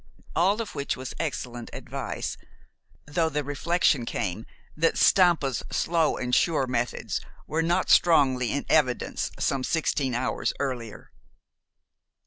All 0.35 0.59
of 0.63 0.73
which 0.73 0.97
was 0.97 1.13
excellent 1.19 1.69
advice, 1.73 2.35
though 3.05 3.29
the 3.29 3.43
reflection 3.43 4.03
came 4.03 4.47
that 4.75 4.97
Stampa's 4.97 5.61
"slow 5.71 6.17
and 6.17 6.33
sure" 6.33 6.65
methods 6.65 7.21
were 7.45 7.61
not 7.61 7.91
strongly 7.91 8.51
in 8.51 8.65
evidence 8.67 9.29
some 9.37 9.63
sixteen 9.63 10.15
hours 10.15 10.53
earlier. 10.59 11.11